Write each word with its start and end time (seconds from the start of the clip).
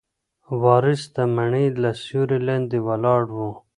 وارث 0.61 1.01
د 1.15 1.17
مڼې 1.35 1.65
له 1.83 1.91
سیوري 2.03 2.39
لاندې 2.47 2.77
ولاړ 2.87 3.23
و. 3.35 3.37